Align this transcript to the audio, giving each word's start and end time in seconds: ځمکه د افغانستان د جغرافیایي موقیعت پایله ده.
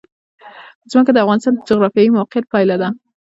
ځمکه 0.91 1.11
د 1.13 1.17
افغانستان 1.23 1.53
د 1.55 1.65
جغرافیایي 1.69 2.13
موقیعت 2.17 2.45
پایله 2.53 2.75
ده. 2.81 2.89